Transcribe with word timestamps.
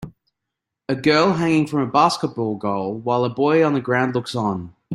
A 0.89 0.95
girl 0.95 1.33
hanging 1.33 1.67
from 1.67 1.81
a 1.81 1.85
basketball 1.85 2.55
goal 2.55 2.97
while 2.97 3.23
a 3.23 3.29
boy 3.29 3.63
on 3.63 3.73
the 3.75 3.79
ground 3.81 4.15
looks 4.15 4.33
on. 4.33 4.73